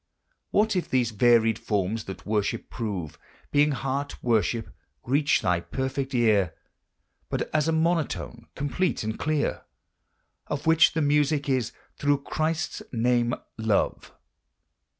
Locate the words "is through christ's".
11.47-12.81